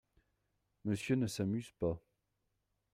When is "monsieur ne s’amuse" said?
0.83-1.71